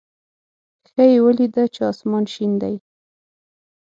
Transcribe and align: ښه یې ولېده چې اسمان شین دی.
ښه 0.89 1.03
یې 1.11 1.17
ولېده 1.25 1.63
چې 1.73 1.81
اسمان 1.91 2.23
شین 2.33 2.51
دی. 2.61 2.75